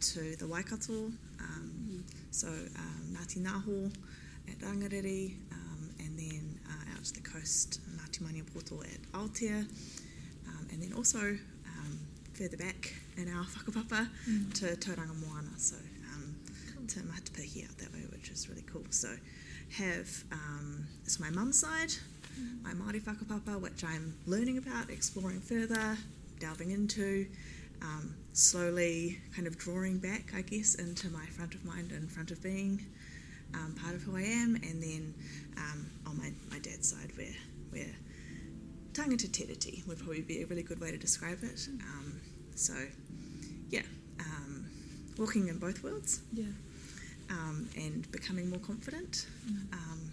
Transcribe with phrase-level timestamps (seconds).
[0.00, 1.10] to the Waikato,
[1.40, 3.92] um, so um, Ngāti Naho
[4.48, 9.66] at Rangiriri, um, and then uh, out to the coast, Ngāti Maniapoto at Aotea,
[10.48, 11.98] um, and then also um,
[12.34, 14.52] further back in our whakapapa Mm.
[14.54, 15.76] to Tauranga Moana, so
[16.12, 16.34] um,
[16.88, 18.84] to Matapihi out that way, which is really cool.
[18.90, 19.08] So
[19.78, 21.92] have um, it's my mum's side,
[22.62, 25.96] my Māori whakapapa, which I'm learning about, exploring further,
[26.38, 27.26] delving into,
[27.82, 32.30] um, slowly kind of drawing back, I guess, into my front of mind and front
[32.30, 32.84] of being
[33.54, 35.14] um, part of who I am, and then
[35.56, 37.34] um, on my, my dad's side, where
[37.70, 37.94] where
[38.92, 41.68] tangata tiriti would probably be a really good way to describe it.
[41.82, 42.20] Um,
[42.54, 42.74] so,
[43.70, 43.82] yeah,
[44.20, 44.64] um,
[45.18, 46.46] walking in both worlds Yeah.
[47.30, 49.26] um, and becoming more confident
[49.72, 50.10] um,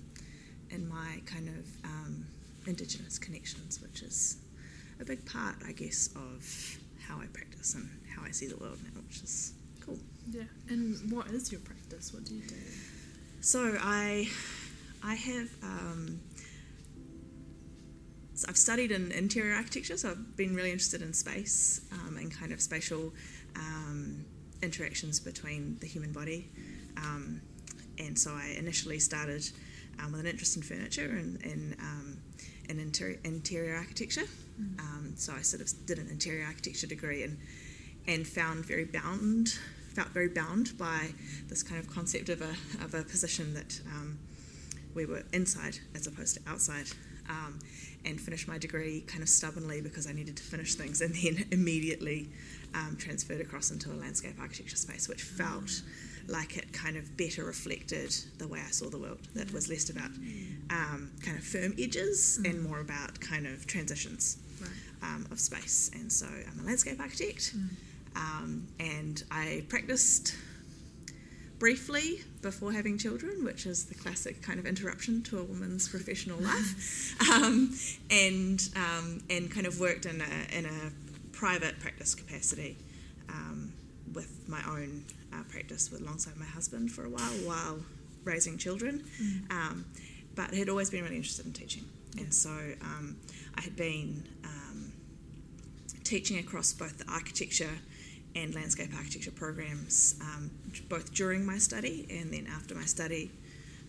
[0.69, 2.25] in my kind of um,
[2.67, 4.37] Indigenous connections, which is
[4.99, 8.79] a big part, I guess, of how I practice and how I see the world
[8.83, 9.53] now, which is
[9.85, 9.99] cool.
[10.29, 10.43] Yeah.
[10.69, 12.13] And what is your practice?
[12.13, 12.55] What do you do?
[13.41, 14.29] So I,
[15.03, 15.49] I have.
[15.61, 16.21] Um,
[18.35, 22.35] so I've studied in interior architecture, so I've been really interested in space um, and
[22.35, 23.13] kind of spatial
[23.55, 24.25] um,
[24.63, 26.49] interactions between the human body.
[26.97, 27.41] Um,
[27.99, 29.47] and so I initially started
[29.99, 32.17] um, with an interest in furniture and, and um,
[32.69, 34.23] in interior, interior architecture.
[34.79, 37.37] Um, so I sort of did an interior architecture degree and
[38.05, 39.57] and found very bound,
[39.93, 41.11] felt very bound by
[41.47, 42.51] this kind of concept of a
[42.83, 44.19] of a position that um,
[44.93, 46.87] we were inside as opposed to outside.
[47.29, 47.59] Um,
[48.05, 51.45] and finished my degree kind of stubbornly because I needed to finish things, and then
[51.51, 52.27] immediately
[52.73, 55.81] um, transferred across into a landscape architecture space, which felt
[56.27, 59.19] like it kind of better reflected the way I saw the world.
[59.35, 60.11] That was less about
[60.69, 64.69] um, kind of firm edges and more about kind of transitions Right.
[65.01, 65.91] um, of space.
[65.93, 67.53] And so I'm a landscape architect,
[68.15, 70.35] um, and I practiced
[71.59, 76.37] briefly before having children, which is the classic kind of interruption to a woman's professional
[76.51, 77.73] life, um,
[78.09, 80.91] and um, and kind of worked in a in a
[81.31, 82.77] private practice capacity
[84.13, 85.03] with my own
[85.33, 87.79] uh, practice with alongside my husband for a while while
[88.23, 89.03] raising children,
[89.49, 89.85] um,
[90.35, 91.83] but had always been really interested in teaching,
[92.17, 92.49] and so
[92.81, 93.17] um,
[93.57, 94.93] I had been um,
[96.03, 97.69] teaching across both the architecture
[98.35, 100.49] and landscape architecture programs, um,
[100.89, 103.31] both during my study and then after my study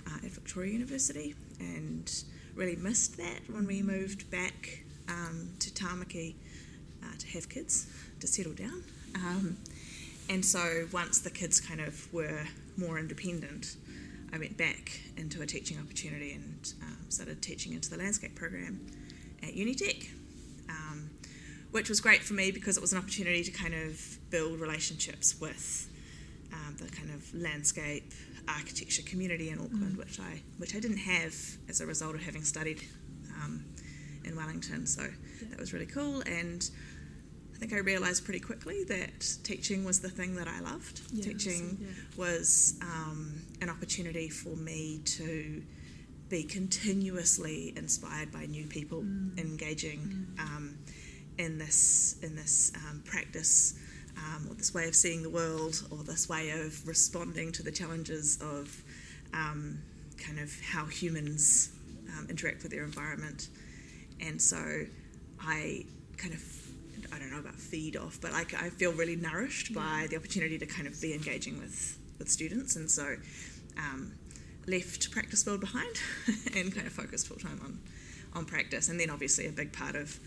[0.06, 2.24] uh, at Victoria University, and
[2.54, 6.34] really missed that when we moved back um, to Tamaki
[7.02, 7.86] uh, to have kids,
[8.20, 8.82] to settle down.
[9.14, 9.56] Um,
[10.28, 12.44] and so once the kids kind of were
[12.76, 13.76] more independent,
[14.32, 18.80] I went back into a teaching opportunity and um, started teaching into the landscape program
[19.42, 20.08] at Unitec.
[20.68, 21.10] Um,
[21.74, 25.40] which was great for me because it was an opportunity to kind of build relationships
[25.40, 25.90] with
[26.52, 28.12] um, the kind of landscape
[28.46, 31.34] architecture community in Auckland, which I which I didn't have
[31.68, 32.80] as a result of having studied
[33.42, 33.64] um,
[34.24, 34.86] in Wellington.
[34.86, 35.02] So
[35.50, 36.68] that was really cool, and
[37.64, 41.00] think I realised pretty quickly that teaching was the thing that I loved.
[41.10, 41.88] Yeah, teaching yeah.
[42.14, 45.62] was um, an opportunity for me to
[46.28, 49.00] be continuously inspired by new people
[49.38, 50.76] engaging um,
[51.38, 53.78] in this in this um, practice
[54.18, 57.72] um, or this way of seeing the world or this way of responding to the
[57.72, 58.82] challenges of
[59.32, 59.78] um,
[60.18, 61.70] kind of how humans
[62.10, 63.48] um, interact with their environment
[64.20, 64.84] and so
[65.40, 65.86] I
[66.18, 66.63] kind of
[67.12, 70.58] I don't know about feed off but like I feel really nourished by the opportunity
[70.58, 73.16] to kind of be engaging with with students and so
[73.76, 74.12] um,
[74.66, 75.96] left practice world behind
[76.54, 77.78] and kind of focused full time on
[78.34, 78.88] on practice.
[78.88, 80.18] And then obviously a big part of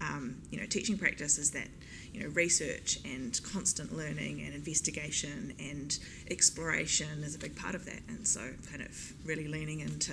[0.00, 1.68] um, you know teaching practice is that
[2.12, 5.98] you know research and constant learning and investigation and
[6.30, 8.00] exploration is a big part of that.
[8.08, 8.40] And so
[8.70, 10.12] kind of really leaning into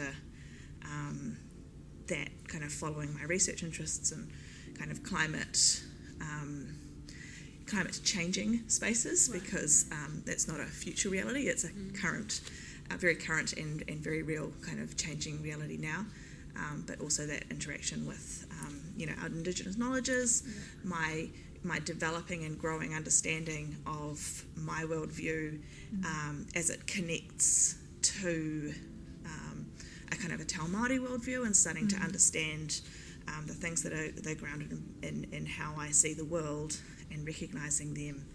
[0.86, 1.38] um,
[2.08, 4.30] that kind of following my research interests and
[4.78, 5.82] kind of climate.
[6.24, 6.76] Um,
[7.66, 11.48] climate changing spaces because um, that's not a future reality.
[11.48, 12.42] It's a current
[12.92, 16.06] a very current and, and very real kind of changing reality now.
[16.56, 20.44] Um, but also that interaction with um, you know our indigenous knowledges
[20.84, 21.28] my
[21.64, 25.60] my developing and growing understanding of my worldview
[26.06, 28.74] um, as it connects to
[29.26, 29.66] um,
[30.12, 32.82] a kind of a Te Māori worldview and starting to understand
[33.28, 36.78] um, the things that are they're grounded in, in, in how I see the world
[37.12, 38.26] and recognizing them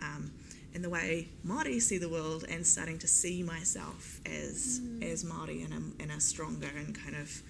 [0.00, 0.32] um,
[0.74, 5.02] in the way Māori see the world and starting to see myself as Mm.
[5.12, 7.42] as Māori in a, in a stronger and kind of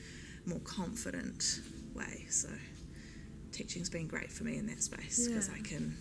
[0.46, 1.60] more confident
[1.94, 2.26] way.
[2.30, 2.48] So
[3.52, 5.54] teaching's been great for me in that space because Yeah.
[5.58, 5.96] I can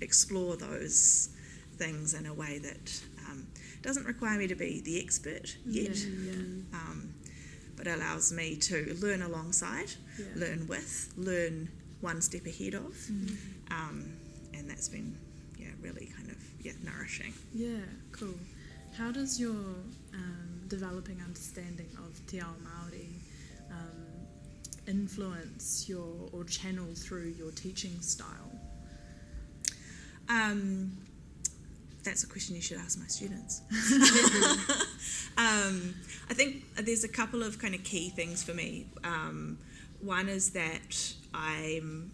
[0.00, 1.30] explore those
[1.78, 3.46] things in a way that um,
[3.82, 6.32] doesn't require me to be the expert yet, Yeah, yeah,
[6.74, 7.14] um,
[7.76, 10.24] but allows me to learn alongside, yeah.
[10.34, 11.68] learn with, learn
[12.00, 13.36] one step ahead of, Mm.
[13.70, 14.12] um,
[14.54, 15.16] and that's been
[15.58, 17.32] yeah really kind of yeah nourishing.
[17.54, 17.80] Yeah,
[18.12, 18.34] cool.
[18.96, 19.50] How does your
[20.14, 23.08] um, developing understanding of Te Ao Māori
[23.70, 24.26] um,
[24.86, 28.50] influence your or channel through your teaching style?
[30.28, 30.96] Um,
[32.06, 33.60] that's a question you should ask my students.
[35.36, 35.94] um,
[36.30, 38.86] I think there's a couple of kind of key things for me.
[39.04, 39.58] Um,
[40.00, 42.12] one is that I'm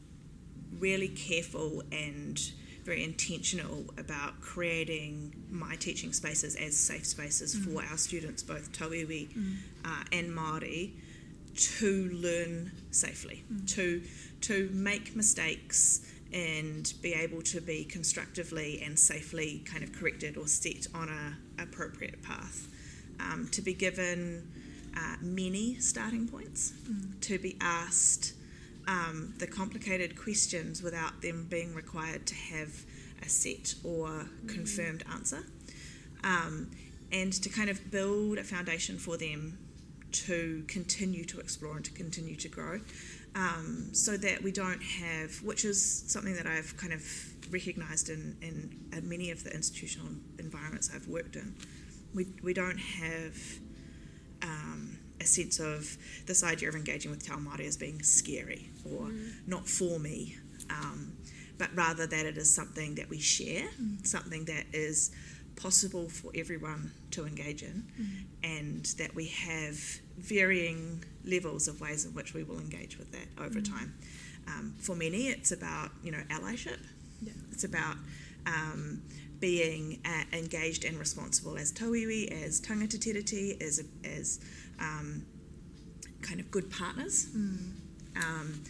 [0.78, 2.40] really careful and
[2.84, 9.28] very intentional about creating my teaching spaces as safe spaces for our students, both Tauiwi
[9.84, 10.92] uh, and Māori,
[11.54, 14.02] to learn safely, to
[14.40, 20.46] to make mistakes and be able to be constructively and safely kind of corrected or
[20.46, 22.68] set on a appropriate path.
[23.20, 24.48] Um, to be given
[24.96, 26.72] uh, many starting points,
[27.20, 28.34] to be asked
[28.88, 32.84] um, the complicated questions without them being required to have
[33.24, 35.44] a set or confirmed answer,
[36.24, 36.70] um,
[37.12, 39.58] and to kind of build a foundation for them
[40.10, 42.80] to continue to explore and to continue to grow.
[43.34, 47.02] Um, so that we don't have, which is something that I've kind of
[47.50, 50.08] recognised in, in, in many of the institutional
[50.38, 51.54] environments I've worked in,
[52.14, 53.34] we, we don't have
[54.42, 55.96] um, a sense of
[56.26, 59.10] this idea of engaging with Te Māori as being scary or
[59.46, 60.36] not for me,
[60.68, 61.16] um,
[61.58, 63.68] but rather that it is something that we share,
[64.02, 65.10] something that is
[65.56, 67.84] possible for everyone to engage in,
[68.42, 69.78] and that we have
[70.18, 73.94] varying levels of ways in which we will engage with that over time.
[74.48, 76.78] Um, for many, it's about you know allyship.
[77.20, 77.32] Yeah.
[77.52, 77.96] It's about
[78.46, 79.02] um,
[79.38, 84.40] being uh, engaged and responsible as tauiwi, as tangata tiriti, as as
[84.80, 85.24] um,
[86.22, 87.28] kind of good partners,
[88.16, 88.62] um,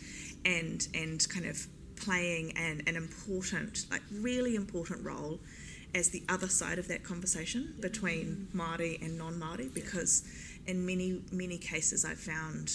[0.44, 1.66] and and kind of
[1.96, 5.40] playing an, an important, like really important role
[5.94, 10.24] as the other side of that conversation between Māori and non-Māori because
[10.66, 12.72] in many many cases I've found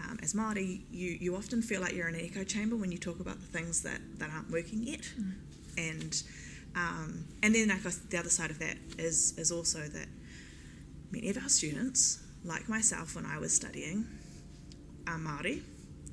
[0.00, 2.98] um, as Māori you, you often feel like you're in an echo chamber when you
[2.98, 5.10] talk about the things that, that aren't working yet.
[5.76, 6.22] And
[6.76, 10.06] um, and then I guess the other side of that is is also that
[11.10, 14.06] many of our students like myself when I was studying
[15.06, 15.62] are Māori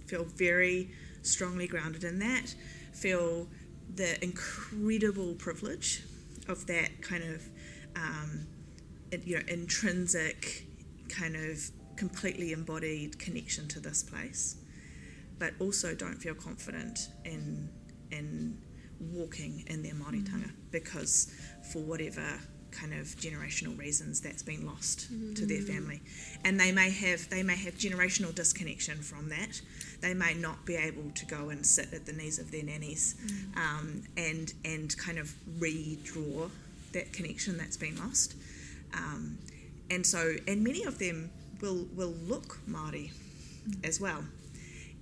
[0.08, 2.54] feel very strongly grounded in that
[2.94, 3.48] feel
[3.94, 6.04] the incredible privilege
[6.48, 7.44] of that kind of
[7.96, 8.48] um,
[9.24, 10.66] you know intrinsic
[11.10, 11.60] kind of
[11.98, 14.58] completely embodied connection to this place
[15.40, 17.70] but also don't feel confident in
[18.12, 18.58] in
[19.00, 21.34] walking in their Māoritanga because
[21.72, 22.40] for whatever
[22.72, 26.02] kind of generational reasons that's been lost to their family.
[26.44, 29.62] And they may have they may have generational disconnection from that.
[30.02, 33.16] They may not be able to go and sit at the knees of their nannies
[33.56, 36.50] um, and and kind of redraw
[36.92, 38.36] that connection that's been lost.
[38.94, 39.38] Um,
[39.90, 43.12] and so and many of them will will look Māori
[43.84, 44.24] as well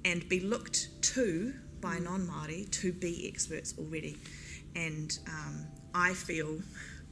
[0.05, 4.17] and be looked to by non-Māori to be experts already.
[4.75, 6.59] And um, I feel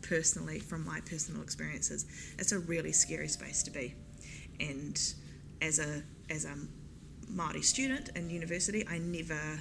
[0.02, 2.06] personally, from my personal experiences,
[2.40, 3.94] it's a really scary space to be.
[4.60, 5.00] And
[5.62, 6.56] as a as a
[7.32, 9.60] Māori student in university, I never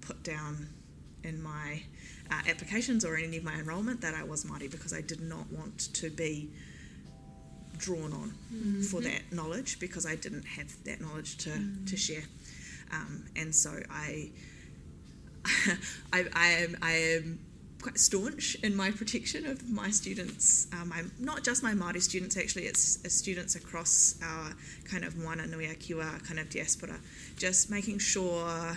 [0.00, 0.68] put down
[1.24, 1.82] in my
[2.30, 5.20] uh, applications or in any of my enrolment that I was Māori because I did
[5.20, 6.50] not want to be
[7.82, 8.32] drawn on
[8.82, 11.50] for that knowledge because I didn't have that knowledge to,
[11.86, 12.22] to share.
[12.92, 14.30] Um, and so I,
[16.12, 17.38] I, I am I am
[17.82, 20.68] quite staunch in my protection of my students.
[20.72, 24.52] Um, I'm not just my Māori students actually; it's, it's students across our
[24.84, 26.98] kind of Moana Nui Kiwa kind of diaspora.
[27.36, 28.76] Just making sure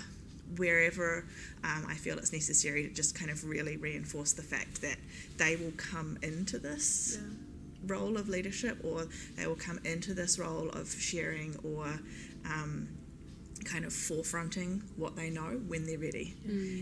[0.57, 1.25] wherever
[1.63, 4.97] um, I feel it's necessary to just kind of really reinforce the fact that
[5.37, 7.27] they will come into this Yeah.
[7.87, 11.99] Role of leadership or they will come into this role of sharing or
[12.45, 12.87] um,
[13.63, 16.35] kind of forefronting what they know when they're ready.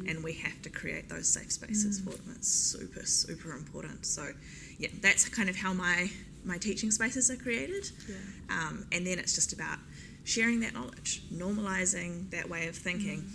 [0.09, 2.33] And we have to create those safe spaces for them.
[2.35, 4.05] It's super, super important.
[4.05, 4.29] So,
[4.77, 6.09] yeah, that's kind of how my,
[6.43, 7.89] my teaching spaces are created.
[8.07, 8.15] Yeah.
[8.49, 9.77] Um, and then it's just about
[10.25, 13.25] sharing that knowledge, normalizing that way of thinking,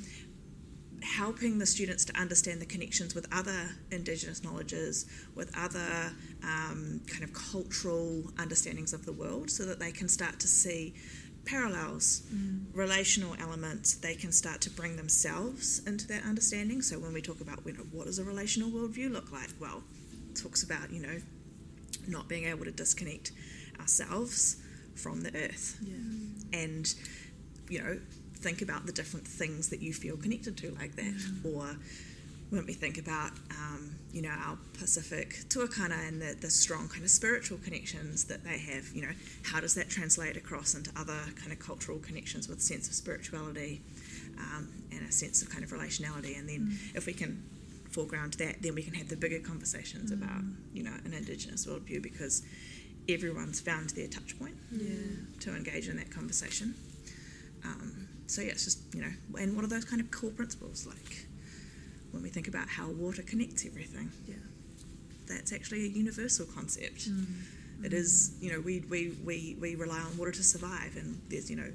[1.02, 6.12] helping the students to understand the connections with other Indigenous knowledges, with other
[6.43, 10.95] um, kind of cultural understandings of the world, so that they can start to see
[11.45, 12.64] parallels, mm.
[12.75, 13.95] relational elements.
[13.95, 16.83] They can start to bring themselves into that understanding.
[16.83, 19.50] So when we talk about, you know, what does a relational worldview look like?
[19.61, 19.83] Well,
[20.31, 21.21] it talks about, you know,
[22.07, 23.33] not being able to disconnect
[23.81, 24.57] ourselves
[24.95, 25.78] from the earth.
[25.83, 26.61] Yeah.
[26.61, 26.95] And,
[27.69, 28.00] you know,
[28.38, 31.14] think about the different things that you feel connected to like that.
[31.14, 31.54] Mm.
[31.54, 31.76] Or
[32.50, 37.04] when we think about, um, you know, our Pacific tuakana and the, the strong kind
[37.04, 41.18] of spiritual connections that they have, you know, how does that translate across into other
[41.37, 43.83] kind of cultural connections with a sense of spirituality
[44.38, 46.38] um, and a sense of kind of relationality?
[46.38, 46.97] And then mm.
[46.97, 47.42] if we can
[47.90, 50.23] foreground that, then we can have the bigger conversations mm.
[50.23, 50.42] about,
[50.73, 52.42] you know, an Indigenous worldview because
[53.09, 54.95] everyone's found their touch point yeah.
[55.40, 56.75] to engage in that conversation.
[57.64, 60.87] Um, so yeah, it's just you know, and what are those kind of core principles
[60.87, 61.26] like
[62.11, 64.11] when we think about how water connects everything?
[64.26, 64.35] Yeah,
[65.26, 67.11] that's actually a universal concept.
[67.11, 67.25] Mm.
[67.85, 71.49] It is you know we, we we we rely on water to survive, and there's
[71.50, 71.73] you know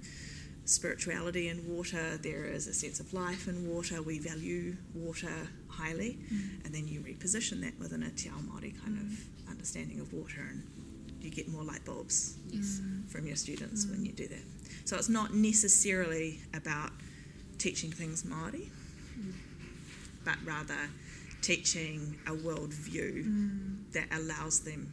[0.66, 2.18] spirituality in water.
[2.18, 4.04] There is a sense of life in water.
[4.04, 5.34] We value water
[5.70, 6.66] highly, mm.
[6.66, 9.02] and then you reposition that within a Te Ao Māori kind mm.
[9.02, 10.62] of understanding of water, and
[11.20, 12.80] you get more light bulbs yes.
[13.08, 14.44] from your students when you do that.
[14.86, 16.92] So it's not necessarily about
[17.58, 18.70] teaching things Māori,
[19.18, 19.34] mm.
[20.26, 20.90] but rather
[21.42, 23.92] teaching a worldview mm.
[23.94, 24.92] that allows them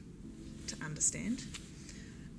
[0.66, 1.42] to understand,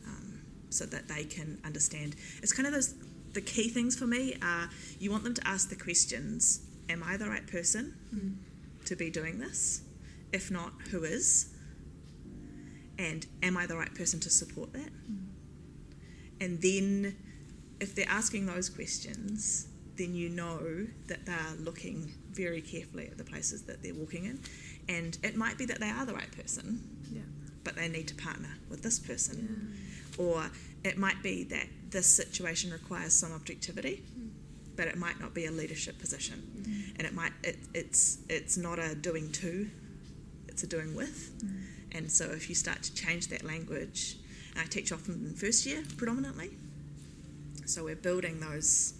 [0.05, 2.15] um, so that they can understand.
[2.41, 2.95] It's kind of those.
[3.33, 4.69] The key things for me are
[4.99, 8.35] you want them to ask the questions: Am I the right person mm.
[8.85, 9.81] to be doing this?
[10.33, 11.53] If not, who is?
[12.97, 14.91] And am I the right person to support that?
[15.11, 15.25] Mm.
[16.39, 17.15] And then
[17.81, 23.23] if they're asking those questions, then you know that they're looking very carefully at the
[23.23, 24.39] places that they're walking in.
[24.87, 27.21] And it might be that they are the right person, yeah.
[27.63, 29.75] but they need to partner with this person.
[30.17, 30.23] Yeah.
[30.23, 30.51] Or
[30.83, 34.29] it might be that this situation requires some objectivity, mm.
[34.75, 36.41] but it might not be a leadership position.
[36.61, 36.99] Mm.
[36.99, 39.69] And it might it, it's it's not a doing to,
[40.47, 41.31] it's a doing with.
[41.43, 41.97] Mm.
[41.97, 44.17] And so if you start to change that language,
[44.57, 46.51] I teach often in first year predominantly,
[47.65, 48.93] so we're building those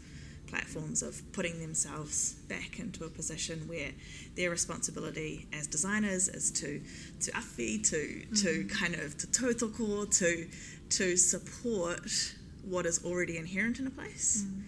[0.48, 3.92] platforms of putting themselves back into a position where
[4.36, 6.82] their responsibility as designers is to
[7.22, 8.34] to awhi, to mm-hmm.
[8.36, 10.48] to kind of to tautoko, to
[10.90, 14.62] to support what is already inherent in a place, mm.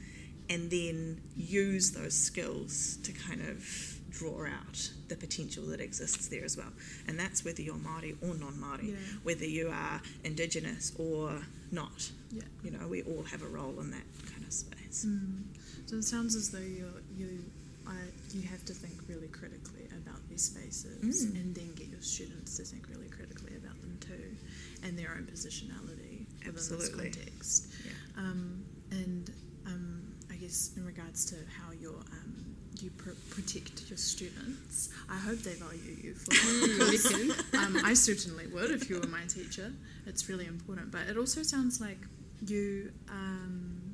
[0.50, 6.46] and then use those skills to kind of draw out the potential that exists there
[6.46, 6.72] as well.
[7.08, 8.96] And that's whether you're Māori or non-Māori, yeah.
[9.24, 11.42] whether you are Indigenous or
[11.72, 12.12] not.
[12.32, 12.44] Yeah.
[12.64, 15.06] You know, we all have a role in that kind of space.
[15.08, 15.44] Mm.
[15.88, 17.44] So it sounds as though you you
[17.86, 17.96] I,
[18.34, 21.36] you have to think really critically about these spaces mm.
[21.36, 25.28] and then get your students to think really critically about them too and their own
[25.30, 26.88] positionality Absolutely.
[26.88, 27.74] within this context.
[27.86, 28.22] Yeah.
[28.22, 29.32] Um, and
[29.66, 32.33] um, I guess in regards to how you're um,
[32.82, 34.90] you pr- protect your students.
[35.10, 39.24] I hope they value you for who um, I certainly would if you were my
[39.28, 39.72] teacher.
[40.06, 40.92] It's really important.
[40.92, 42.00] But it also sounds like
[42.46, 43.94] you um,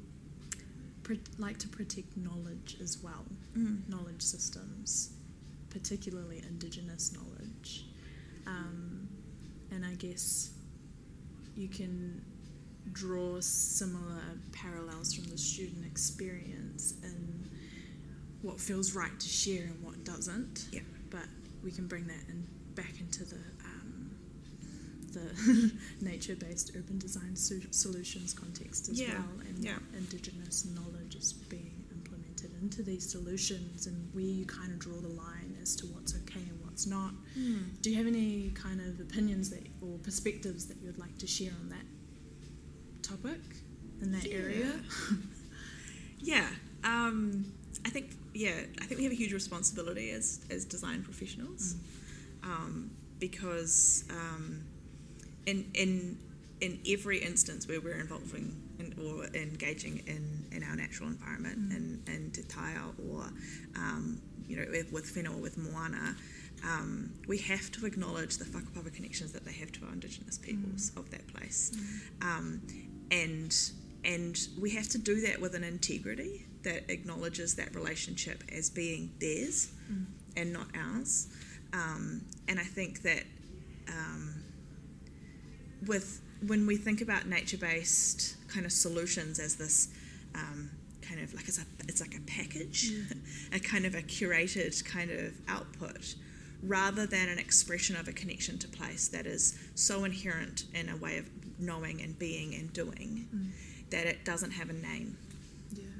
[1.38, 3.26] like to protect knowledge as well,
[3.58, 3.88] mm.
[3.90, 5.12] knowledge systems,
[5.70, 7.86] particularly Indigenous knowledge.
[8.46, 9.08] Um,
[9.72, 10.52] and I guess
[11.56, 12.22] you can
[12.92, 14.22] draw similar
[14.52, 17.38] parallels from the student experience in
[18.41, 20.67] what feels right to share and what doesn't.
[20.72, 20.81] Yeah.
[21.10, 21.25] But
[21.63, 24.12] we can bring that in back into the um,
[25.12, 29.13] the nature-based urban design so- solutions context as yeah.
[29.13, 29.77] well, and yeah.
[29.98, 35.10] Indigenous knowledge is being implemented into these solutions, and where you kind of draw the
[35.10, 37.12] line as to what's okay and what's not.
[37.38, 37.81] Mm.
[37.81, 41.27] Do you have any kind of opinions that or perspectives that you would like to
[41.27, 41.86] share on that
[43.01, 43.41] topic
[44.01, 44.38] in that yeah.
[44.38, 44.72] area?
[46.19, 46.48] yeah.
[46.84, 47.51] Um,
[47.86, 52.48] I think yeah, I think we have a huge responsibility as as design professionals, mm.
[52.48, 54.63] um, because um,
[55.46, 56.17] in in
[56.62, 61.75] in every instance where we're involving in, or engaging in, in our natural environment, mm.
[61.75, 63.24] in, in Te Taia or
[63.75, 66.15] um, you know with, with whenua or with moana,
[66.63, 70.91] um, we have to acknowledge the whakapapa connections that they have to our Indigenous peoples
[70.91, 70.98] mm.
[70.98, 72.25] of that place, mm.
[72.25, 72.62] um,
[73.12, 73.53] and
[74.05, 79.12] and we have to do that with an integrity that acknowledges that relationship as being
[79.20, 80.06] theirs mm.
[80.36, 81.28] and not ours.
[81.74, 83.24] Um, and I think that
[83.88, 84.44] um,
[85.86, 89.89] with when we think about nature-based kind of solutions as this
[90.36, 90.70] um,
[91.01, 92.92] kind of like it's a it's like a package,
[93.54, 96.16] a kind of a curated kind of output,
[96.63, 100.98] rather than an expression of a connection to place that is so inherent in a
[100.98, 103.28] way of knowing and being and doing
[103.89, 105.18] that it doesn't have a name.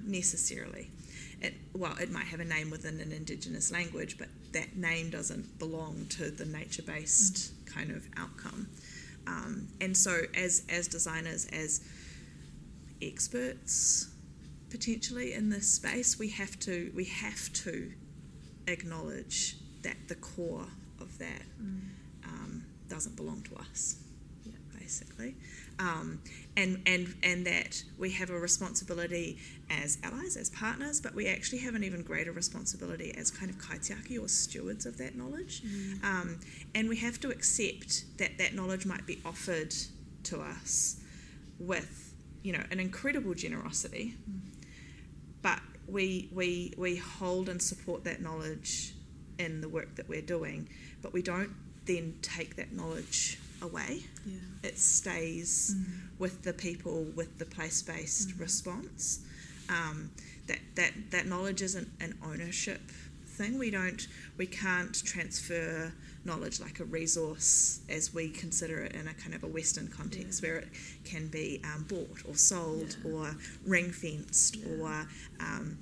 [0.10, 0.92] Necessarily.
[1.42, 5.58] It, well, it might have a name within an indigenous language, but that name doesn't
[5.58, 8.68] belong to the nature based kind of outcome.
[9.28, 11.82] Um, and so, as, as designers, as
[13.02, 14.10] experts
[14.70, 17.92] potentially in this space, we have to we have to
[18.68, 20.68] acknowledge that the core
[21.00, 21.80] of that Mm.
[22.26, 23.96] um, doesn't belong to us
[24.46, 24.52] Yeah.
[24.78, 25.36] basically,
[25.80, 26.22] um,
[26.58, 29.38] and and and that we have a responsibility
[29.70, 33.58] as allies, as partners, but we actually have an even greater responsibility as kind of
[33.58, 36.04] kaitiaki or stewards of that knowledge, Mm.
[36.04, 36.40] um,
[36.76, 39.74] and we have to accept that that knowledge might be offered
[40.24, 40.98] to us
[41.60, 44.16] with you know an incredible generosity,
[45.42, 48.94] but we we we hold and support that knowledge
[49.38, 50.68] in the work that we're doing,
[51.02, 51.52] but we don't
[51.86, 54.38] then take that knowledge away Yeah.
[54.64, 55.86] it stays Mm.
[56.20, 58.40] with the people with the place based Mm.
[58.40, 59.20] response.
[59.70, 60.12] Um,
[60.48, 62.82] that, that that knowledge isn't an ownership
[63.38, 63.58] thing.
[63.58, 65.94] We don't we can't transfer
[66.26, 70.42] knowledge like a resource as we consider it in a kind of a Western context
[70.44, 70.50] Yeah.
[70.50, 70.70] where it
[71.06, 73.12] can be um, bought or sold Yeah.
[73.12, 73.36] or
[73.66, 74.66] ring fenced Yeah.
[74.74, 75.08] or
[75.40, 75.78] um,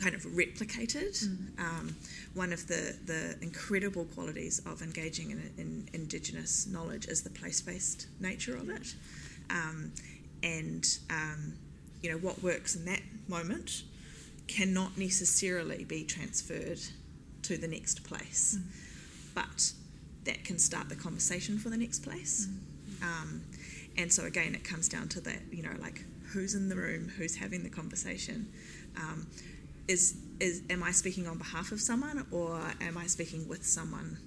[0.00, 1.24] kind of replicated.
[1.24, 1.58] Mm.
[1.58, 1.96] Um,
[2.34, 7.60] one of the, the incredible qualities of engaging in, in Indigenous knowledge is the place
[7.60, 8.94] based nature of it.
[9.50, 9.92] Um,
[10.42, 11.54] and, um,
[12.02, 13.82] you know, what works in that moment
[14.46, 16.80] cannot necessarily be transferred
[17.42, 18.62] to the next place, Mm.
[19.34, 19.72] but
[20.24, 22.48] that can start the conversation for the next place.
[23.02, 23.42] Um,
[23.96, 27.08] and so again, it comes down to that, you know, like who's in the room,
[27.16, 28.46] who's having the conversation.
[28.96, 29.26] Um,
[29.88, 34.18] is is am I speaking on behalf of someone or am I speaking with someone?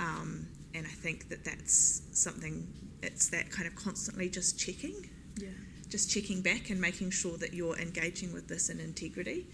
[0.00, 2.66] Um, and I think that that's something.
[3.02, 5.08] It's that kind of constantly just checking,
[5.40, 5.48] Yeah.
[5.88, 9.46] just checking back and making sure that you're engaging with this in integrity,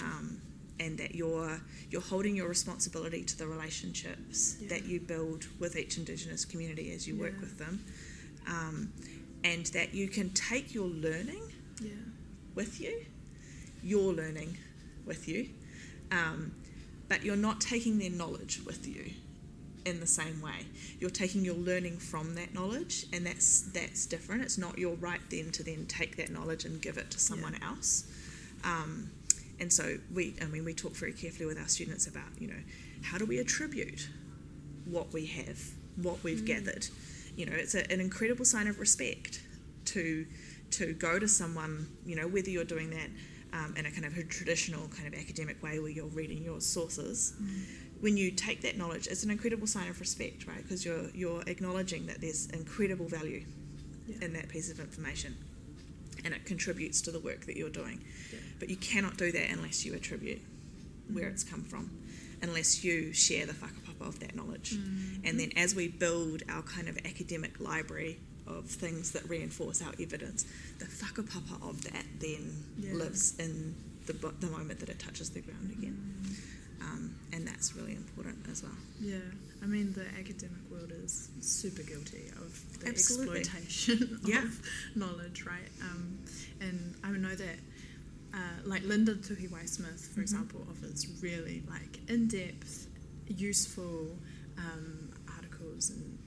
[0.00, 0.40] um,
[0.80, 1.60] and that you're
[1.90, 4.68] you're holding your responsibility to the relationships Yeah.
[4.68, 7.84] that you build with each Indigenous community as you work with them,
[8.46, 8.92] um,
[9.44, 11.90] and that you can take your learning Yeah.
[12.54, 13.06] with you,
[13.84, 14.56] your learning
[15.06, 15.48] with you,
[16.10, 16.52] um,
[17.08, 19.10] but you're not taking their knowledge with you
[19.84, 20.66] in the same way.
[20.98, 24.42] You're taking your learning from that knowledge, and that's that's different.
[24.42, 27.56] It's not your right then to then take that knowledge and give it to someone
[27.62, 28.10] else.
[28.64, 29.10] Um,
[29.60, 32.60] and so we, I mean, we talk very carefully with our students about, you know,
[33.02, 34.08] how do we attribute
[34.84, 35.60] what we have,
[35.96, 36.86] what we've gathered.
[37.36, 39.42] You know, it's a, an incredible sign of respect
[39.86, 40.26] to
[40.72, 43.08] to go to someone, you know, whether you're doing that
[43.54, 46.60] um, in a kind of a traditional kind of academic way where you're reading your
[46.60, 47.32] sources.
[48.00, 50.62] When you take that knowledge, it's an incredible sign of respect, right?
[50.62, 53.44] Because you're you're acknowledging that there's incredible value
[54.06, 54.24] Yeah.
[54.26, 55.36] in that piece of information,
[56.24, 58.04] and it contributes to the work that you're doing.
[58.32, 58.38] Yeah.
[58.58, 60.42] But you cannot do that unless you attribute
[61.10, 61.90] where it's come from,
[62.42, 64.72] unless you share the whakapapa of that knowledge.
[64.76, 65.20] Mm.
[65.26, 69.92] And then as we build our kind of academic library of things that reinforce our
[70.00, 70.44] evidence,
[70.78, 72.94] the whakapapa of that then Yeah.
[72.94, 73.74] lives in
[74.06, 75.98] the, the moment that it touches the ground again.
[76.80, 78.72] Um, and that's really important as well.
[79.00, 79.16] Yeah,
[79.62, 83.40] I mean the academic world is super guilty of the Absolutely.
[83.40, 84.42] exploitation Yeah.
[84.42, 84.60] of
[84.94, 85.70] knowledge, right?
[85.80, 86.18] Um,
[86.60, 87.56] and I know that,
[88.34, 90.24] uh, like Linda Tuhiwai Smith, for Mhm.
[90.24, 92.88] example, offers really like in-depth,
[93.28, 94.18] useful
[94.58, 96.18] um, articles and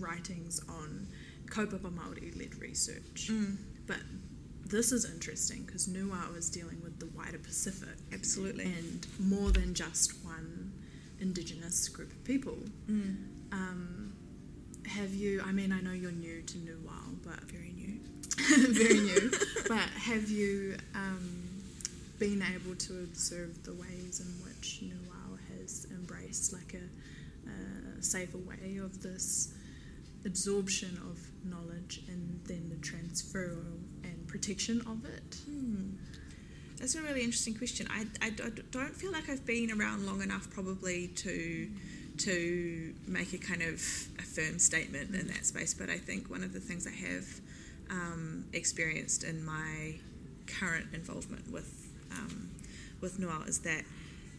[0.00, 1.06] writings on
[1.50, 3.30] kaupapa Māori-led research.
[3.86, 3.98] But
[4.64, 8.64] this is interesting because Nuau is dealing with the wider Pacific Absolutely.
[8.64, 10.72] and more than just one
[11.20, 12.56] indigenous group of people.
[12.88, 13.16] Mm.
[13.52, 14.12] Um,
[14.86, 15.42] have you?
[15.44, 17.98] I mean, I know you're new to Nuau, but Very new.
[18.72, 19.30] very new.
[19.68, 21.48] But have you um,
[22.18, 28.38] been able to observe the ways in which Nuau has embraced like a, a safer
[28.38, 29.54] way of this
[30.24, 33.56] absorption of knowledge and then the transfer
[34.02, 35.36] and protection of it?
[35.46, 35.90] Hmm.
[36.78, 37.86] That's a really interesting question.
[37.90, 41.70] I, I, I don't feel like I've been around long enough probably to
[42.18, 43.80] to make a kind of
[44.18, 45.72] a firm statement in that space.
[45.72, 47.26] But I think one of the things I have
[47.90, 49.96] um, experienced in my
[50.46, 52.50] current involvement with um,
[53.00, 53.84] with Noel is that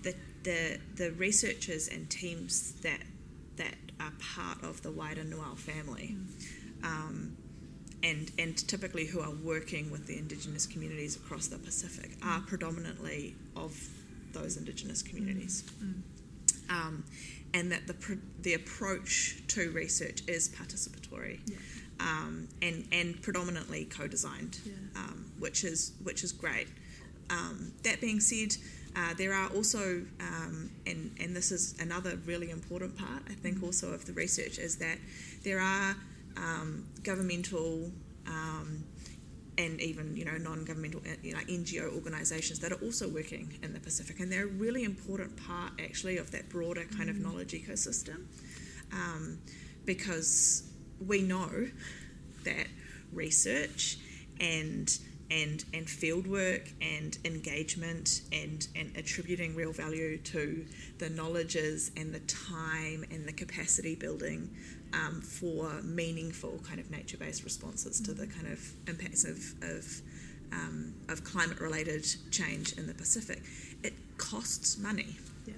[0.03, 3.01] the, the the researchers and teams that
[3.57, 6.15] that are part of the wider Noel family
[6.83, 7.35] um,
[8.03, 13.35] and and typically who are working with the Indigenous communities across the Pacific are predominantly
[13.55, 13.77] of
[14.33, 15.63] those Indigenous communities.
[15.83, 16.01] Mm.
[16.69, 17.03] Um,
[17.53, 21.57] and that the, pr- the approach to research is participatory Yeah.
[21.99, 24.73] um, and, and predominantly co-designed, Yeah.
[24.95, 26.69] um, which is which is great.
[27.29, 28.55] Um, that being said,
[28.95, 33.63] uh, there are also, um, and and this is another really important part, I think,
[33.63, 34.97] also of the research is that
[35.43, 35.95] there are
[36.37, 37.91] um, governmental
[38.27, 38.83] um,
[39.57, 43.73] and even you know non-governmental uh, you know, NGO organisations that are also working in
[43.73, 47.51] the Pacific, and they're a really important part actually of that broader kind of knowledge
[47.53, 48.25] ecosystem,
[48.91, 49.39] um,
[49.85, 50.63] because
[51.05, 51.67] we know
[52.43, 52.67] that
[53.13, 53.97] research
[54.39, 54.97] and
[55.31, 60.65] and and field work and engagement and and attributing real value to
[60.99, 64.49] the knowledges and the time and the capacity building
[64.93, 70.01] um, for meaningful kind of nature-based responses to the kind of impacts of of,
[70.51, 73.41] um, of climate-related change in the Pacific,
[73.83, 75.15] it costs money.
[75.47, 75.53] Yeah.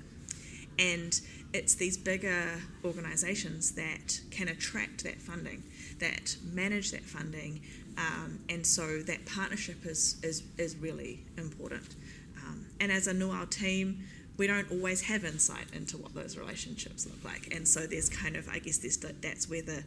[0.77, 1.19] And
[1.51, 5.63] it's these bigger organisations that can attract that funding,
[5.99, 7.61] that manage that funding,
[7.97, 11.95] um, and so that partnership is, is, is really important.
[12.43, 14.03] Um, and as a Nuau team,
[14.37, 18.35] we don't always have insight into what those relationships look like, and so there's kind
[18.35, 19.83] of, I guess, there's the, that's where the,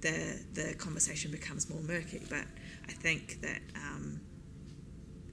[0.00, 2.20] the the conversation becomes more murky.
[2.28, 2.44] But
[2.88, 4.20] I think that um,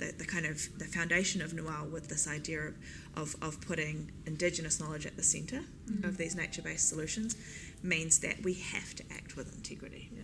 [0.02, 2.76] the, the kind of the foundation of Nuau with this idea of,
[3.16, 5.62] of, of putting Indigenous knowledge at the center
[6.04, 7.36] of these nature-based solutions
[7.84, 10.22] means that we have to act with integrity Yeah.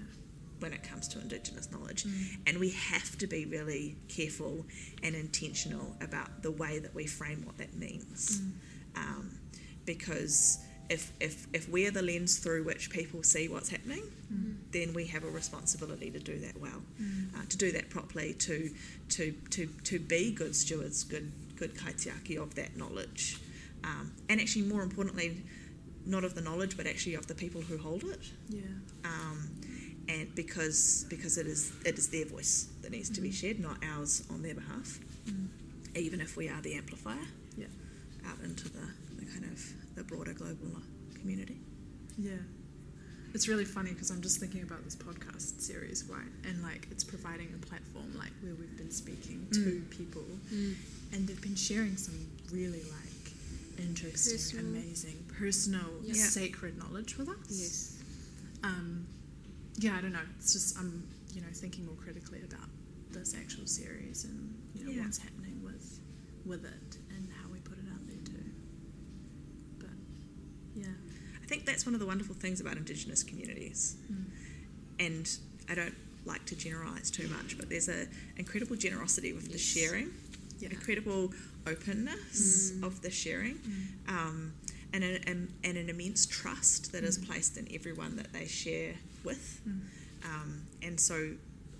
[0.59, 2.05] When it comes to Indigenous knowledge,
[2.45, 4.65] and we have to be really careful
[5.03, 8.41] and intentional about the way that we frame what that means,
[8.95, 9.31] um,
[9.85, 10.59] because.
[10.89, 14.03] If, if, if we're the lens through which people see what's happening,
[14.71, 16.81] then we have a responsibility to do that well,
[17.35, 18.73] uh, to do that properly, to,
[19.09, 23.37] to, to, to be good stewards, good, good kaitiaki of that knowledge.
[23.83, 25.43] Um, and actually, more importantly,
[26.05, 28.61] not of the knowledge, but actually of the people who hold it Yeah.
[29.03, 29.49] um,
[30.09, 33.33] and because because it is it is their voice that needs to be mm.
[33.33, 34.99] shared, not ours on their behalf.
[35.29, 35.47] Mm.
[35.95, 37.17] Even if we are the amplifier
[37.57, 37.65] Yeah.
[38.27, 38.87] out into the,
[39.19, 39.59] the kind of
[39.95, 40.81] the broader global
[41.19, 41.57] community.
[42.17, 42.33] Yeah.
[43.33, 46.31] It's really funny because I'm just thinking about this podcast series, right?
[46.45, 49.89] And like it's providing a platform like where we've been speaking to mm.
[49.89, 50.23] people
[51.13, 52.15] and they've been sharing some
[52.51, 53.33] really like
[53.79, 54.65] interesting, Personal.
[54.65, 56.13] amazing, personal, Yeah.
[56.13, 57.37] sacred knowledge with us.
[57.49, 57.93] Yes.
[58.63, 59.05] Um,
[59.77, 60.19] yeah, I don't know.
[60.39, 62.67] It's just I'm you know thinking more critically about
[63.11, 65.03] this actual series and you know Yeah.
[65.03, 65.99] what's happening with
[66.45, 68.51] with it and how we put it out there too.
[69.79, 69.89] But
[70.75, 70.87] yeah,
[71.41, 74.25] I think that's one of the wonderful things about Indigenous communities, mm.
[74.99, 75.29] and
[75.69, 80.11] I don't like to generalise too much, but there's a incredible generosity with the sharing,
[80.59, 81.33] yeah, incredible
[81.65, 82.83] openness mm.
[82.83, 84.09] of the sharing, mm.
[84.09, 84.53] um,
[84.93, 88.93] and, an, and, and an immense trust that is placed in everyone that they share
[89.23, 89.61] with.
[90.25, 91.31] Um, and so,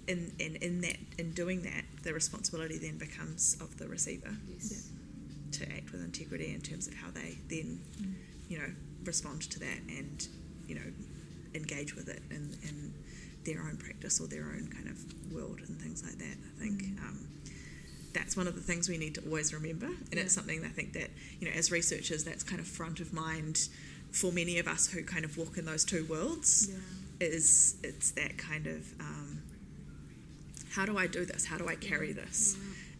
[0.07, 4.89] in, in, in that in doing that, the responsibility then becomes of the receiver Yes.
[5.53, 7.79] to act with integrity in terms of how they then,
[8.49, 8.69] you know,
[9.03, 10.27] respond to that and,
[10.67, 10.81] you know,
[11.55, 12.93] engage with it in, in
[13.45, 14.97] their own practice or their own kind of
[15.33, 16.37] world and things like that.
[16.55, 17.27] I think um,
[18.17, 20.21] that's one of the things we need to always remember, and Yeah.
[20.21, 23.69] it's something I think that you know, as researchers, that's kind of front of mind
[24.11, 26.67] for many of us who kind of walk in those two worlds.
[26.69, 29.41] yeah, Is it's that kind of um,
[30.71, 31.45] how do I do this?
[31.45, 32.55] How do I carry this?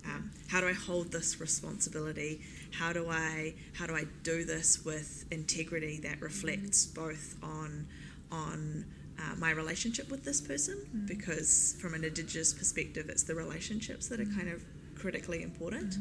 [0.06, 2.42] Um, how do I hold this responsibility?
[2.72, 7.88] How do I how do I do this with integrity that reflects both on
[8.32, 8.86] on
[9.20, 10.78] uh, my relationship with this person
[11.08, 14.64] because from an indigenous perspective, it's the relationships that are kind of
[14.98, 15.96] critically important,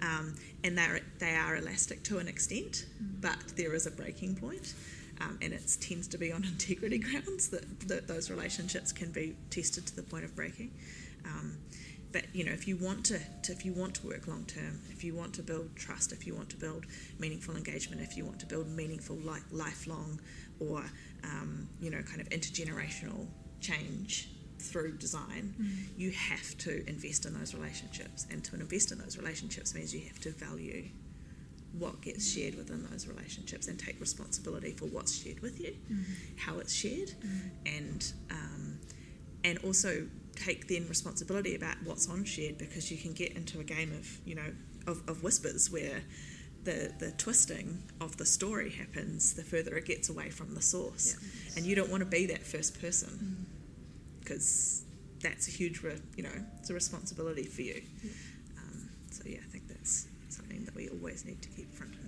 [0.00, 0.34] um,
[0.64, 2.86] and they are they are elastic to an extent,
[3.20, 4.74] but there is a breaking point.
[5.20, 9.36] Um, and it tends to be on integrity grounds that, that those relationships can be
[9.50, 10.72] tested to the point of breaking.
[11.24, 11.58] Um,
[12.12, 14.80] but you know, if you want to, to if you want to work long term,
[14.90, 16.84] if you want to build trust, if you want to build
[17.18, 20.20] meaningful engagement, if you want to build meaningful li- lifelong
[20.60, 20.84] or
[21.24, 23.26] um, you know kind of intergenerational
[23.60, 24.28] change
[24.62, 25.98] through design, mm.
[25.98, 30.06] you have to invest in those relationships, and to invest in those relationships means you
[30.08, 30.84] have to value
[31.78, 36.12] what gets shared within those relationships and take responsibility for what's shared with you, mm-hmm.
[36.36, 37.48] how it's shared, mm-hmm.
[37.66, 38.78] and um,
[39.44, 43.64] and also take then responsibility about what's on shared because you can get into a
[43.64, 44.52] game of you know
[44.86, 46.02] of, of whispers where
[46.64, 51.16] the the twisting of the story happens the further it gets away from the source,
[51.56, 53.31] and you don't want to be that first person
[54.22, 54.84] because
[55.20, 57.82] that's a huge, re- you know, it's a responsibility for you.
[58.58, 62.01] Um, so yeah, I think that's something that we always need to keep front of.